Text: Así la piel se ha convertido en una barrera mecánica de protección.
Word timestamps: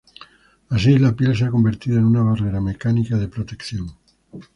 Así 0.69 0.97
la 0.97 1.15
piel 1.15 1.35
se 1.37 1.45
ha 1.45 1.51
convertido 1.51 1.99
en 1.99 2.05
una 2.05 2.23
barrera 2.23 2.59
mecánica 2.59 3.17
de 3.19 3.27
protección. 3.27 3.95